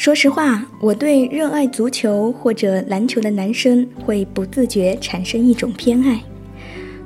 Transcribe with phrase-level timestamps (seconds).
[0.00, 6.18] 说实话，我对热爱足球或者篮球的男生会不自觉产生一种偏爱。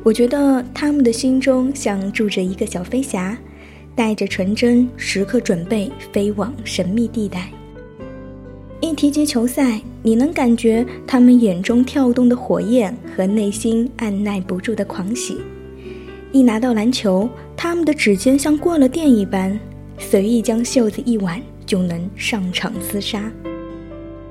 [0.04, 3.37] 我觉得他们的心中像住着一个小飞侠，
[3.96, 7.50] 带着纯真，时刻准备飞往神秘地带。
[8.80, 15.38] 一提及球赛，你能感觉他们眼中跳动的火焰和内心按耐不住的狂喜。
[16.30, 19.58] 一拿到篮球，他们的指尖像过了电一般，
[19.98, 21.43] 随意将袖子一挽。
[21.67, 23.31] 就能上场厮杀。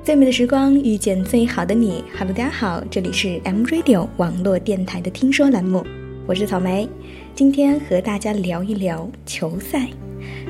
[0.02, 2.04] 最美的时光遇见最好的你。
[2.18, 5.84] Hello，大家好，这里是 M Radio 网络电台的听说栏目，
[6.26, 6.88] 我是草莓。
[7.34, 9.88] 今天和大家聊一聊球赛。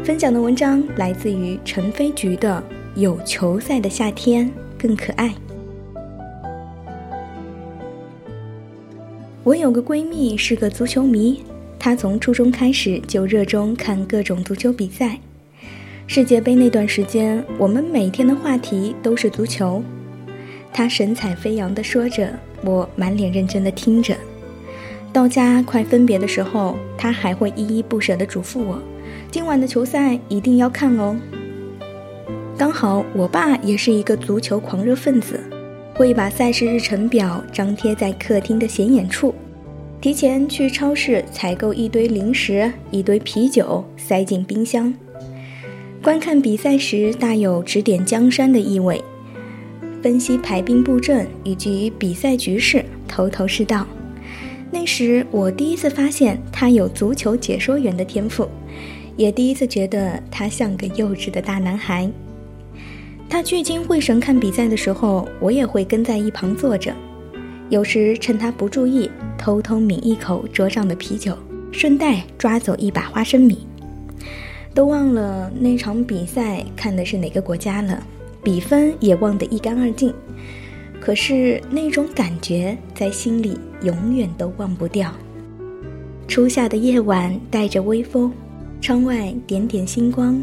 [0.05, 2.63] 分享的文章来自于陈飞菊的
[3.01, 5.29] 《有球赛的夏天更可爱》。
[9.43, 11.43] 我有个闺蜜是个足球迷，
[11.79, 15.19] 她从初中开始就热衷看各种足球比赛。
[16.07, 19.83] 世界杯那段时间，我们每天的话题都是足球。
[20.73, 22.29] 他神采飞扬地说着，
[22.63, 24.15] 我满脸认真地听着。
[25.13, 28.81] 到家快分别的时候，他还会依依不舍地嘱咐我
[29.31, 31.17] ：“今晚的球赛一定要看哦。”
[32.59, 35.41] 刚好我爸也是一个足球狂热分子，
[35.95, 39.35] 会把赛事日程表张贴在客厅的显眼处，
[40.01, 44.93] 提前去超市采购一堆零食、一堆啤酒，塞进冰箱。
[46.05, 49.03] 观看比赛时，大有指点江山的意味，
[50.03, 53.87] 分析排兵布阵以及比赛局势，头头是道。
[54.71, 58.47] 那时我第一次发现他有足球解说员的天赋，
[59.17, 62.07] 也第一次觉得他像个幼稚的大男孩。
[63.27, 66.95] 他聚精会神看比赛的时候，我也会跟在一旁坐着，
[67.71, 71.35] 有时趁他不注意，偷偷抿一口桌上的啤酒，
[71.73, 73.67] 顺带抓走一把花生米。
[74.75, 78.05] 都忘了那场比赛看的是哪个国家了，
[78.43, 80.13] 比分也忘得一干二净。
[81.01, 85.13] 可是那种感觉在心里永远都忘不掉。
[86.27, 88.33] 初夏的夜晚带着微风，
[88.81, 90.43] 窗外点点星光，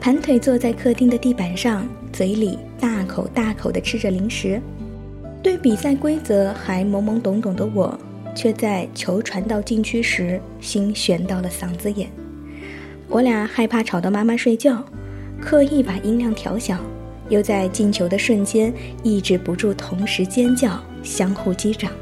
[0.00, 4.60] 盘腿坐在客厅的地板上，嘴里大口大口地吃着零食。
[5.42, 7.96] 对比赛规则还懵懵懂懂的我，
[8.34, 12.08] 却在球传到禁区时，心悬到了嗓子眼。
[13.14, 14.84] 我俩害怕吵到妈妈睡觉，
[15.40, 16.80] 刻意把音量调小，
[17.28, 21.92] 又在进球的瞬间抑制不住同时尖叫，相互击掌。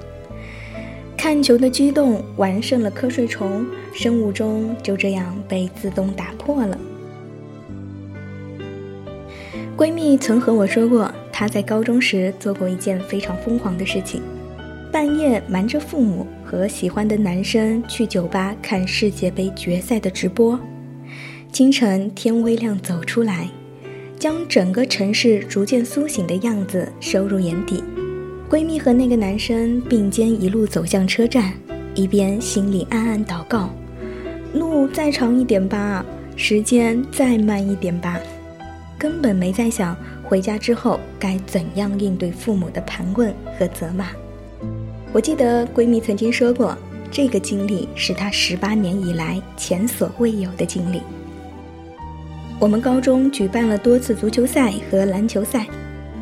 [1.14, 6.78] 看球的激动完胜了瞌睡虫，生物钟就这样被自动打破了。
[9.76, 14.22] 闺蜜曾和我说过，她在高中时做过一件非常疯狂的事情：
[14.90, 20.58] 半夜瞒着父母和喜欢的男生去酒吧看世界杯决赛的直播。
[21.52, 23.46] 清晨天微亮，走出来，
[24.18, 27.84] 将整个城市逐渐苏醒的样子收入眼底。
[28.48, 31.52] 闺蜜和那个男生并肩一路走向车站，
[31.94, 33.68] 一边心里暗暗祷告：
[34.54, 36.02] 路再长一点吧，
[36.36, 38.18] 时间再慢一点吧。
[38.98, 44.08] 根本没在想回家之后该怎样应对父母的盘问和责骂。
[45.12, 46.74] 我记得闺蜜曾经说过，
[47.10, 51.02] 这个经历是她十八年以来前所未有的经历。
[52.62, 55.66] 我们高中举办了多次足球赛和篮球赛，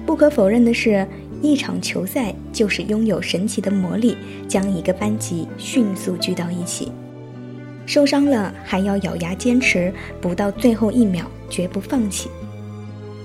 [0.06, 1.06] 不可否认的是，
[1.42, 4.16] 一场球赛就是拥有神奇的魔力，
[4.48, 6.90] 将一个班级迅速聚到一起。
[7.84, 12.30] 受伤了还要咬牙坚持，不到最后一秒绝不放弃。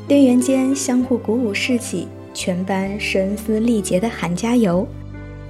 [0.10, 4.86] 队员间相互鼓舞士气，全班声嘶力竭地喊加油，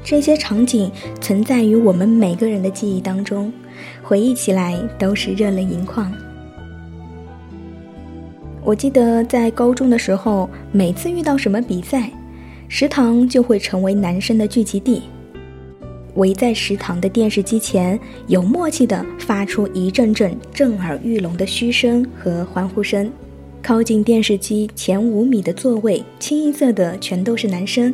[0.03, 3.51] 这些场景存在于我们每个人的记忆当中，
[4.03, 6.15] 回忆起来都是热泪盈眶。
[8.65, 12.09] 我记得在高中的时候，每次遇到什么比赛，
[12.67, 15.03] 食堂就会成为男生的聚集地。
[16.15, 23.11] 围在食堂的电视机前，有默契地发出一阵阵震耳欲聋的嘘声和欢呼声。
[23.61, 27.93] 靠近电视机前五米的座位，清一色的全都是男生；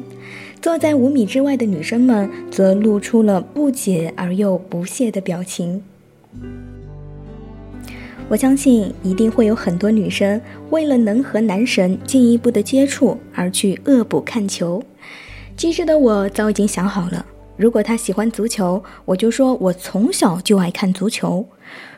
[0.61, 5.83] 坐在五米之外的女生们，则露出了不解而又不屑的表情。
[8.31, 10.39] 我相信一定会有很多女生
[10.69, 14.81] 为了能和男神进一步的接触而去恶补看球。
[15.57, 17.25] 机智的我早已经想好了，
[17.57, 21.43] 如果他喜欢足球，我就说我从小就爱看足球；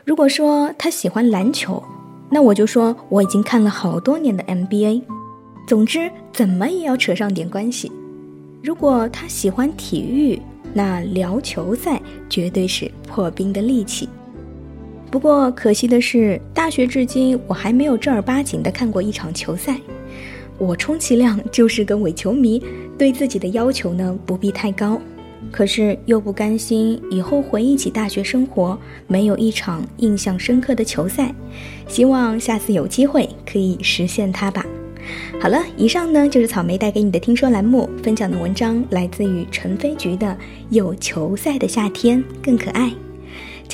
[0.04, 1.80] 如果说他喜欢篮球，
[2.28, 5.02] 那我就说我已经看了好多年的 NBA。
[5.68, 7.92] 总之，怎么也要扯上点关系。
[8.60, 10.42] 如果他喜欢体育，
[10.72, 14.08] 那聊球赛绝对是破冰的利器。
[15.14, 19.78] 不过可惜的是，大学至今我还没有正儿八经的看过一场球赛。
[20.58, 22.60] 我充其量就是个伪球迷，
[22.98, 25.00] 对自己的要求呢不必太高。
[25.52, 28.76] 可是又不甘心以后回忆起大学生活
[29.06, 31.32] 没有一场印象深刻的球赛，
[31.86, 34.66] 希望下次有机会可以实现它吧。
[35.40, 40.26] 好了，以上呢就是草莓带给你的听说栏目分享的文章，来自于陈飞菊的
[40.70, 42.88] 《有球赛的夏天更可爱》。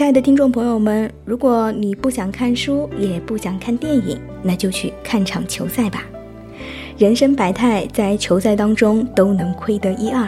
[0.00, 6.06] 亲爱的听众朋友们，如果你不想看书，也不想看电影，那就去看场球赛吧。
[6.96, 10.26] 人生百态，在球赛当中都能窥得一二。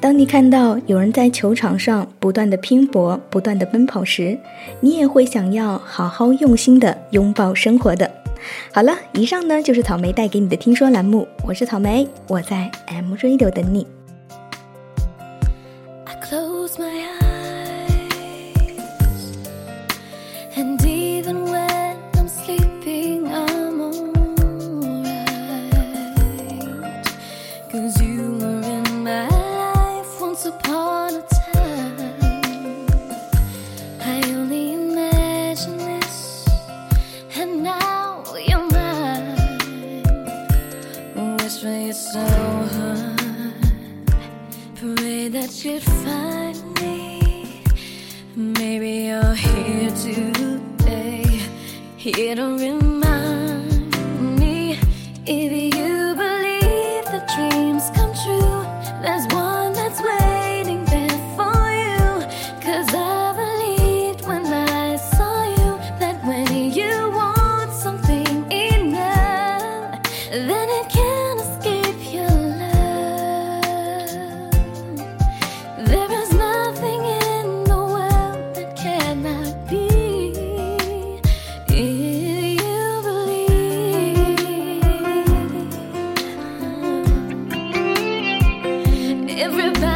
[0.00, 4.38] 当你看到有人在球场上不断的拼搏、不断的奔跑时，
[4.78, 8.08] 你也会想要好好用心的拥抱生活的。
[8.70, 13.84] 好了，以上呢就是草莓带给你的听说栏目，我是草莓，我在 M Radio 等你。
[45.64, 47.62] You'd find me.
[48.36, 51.40] Maybe you're here today,
[51.96, 52.93] here to remember.
[89.36, 89.93] Everybody